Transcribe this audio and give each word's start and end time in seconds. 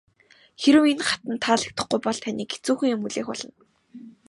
Хэрэв 0.61 0.83
энэ 0.91 1.05
хатанд 1.07 1.39
таалагдахгүй 1.43 1.99
бол 2.03 2.17
таныг 2.23 2.49
хэцүүхэн 2.53 2.93
юм 2.93 3.01
хүлээх 3.03 3.27
болно. 3.29 3.51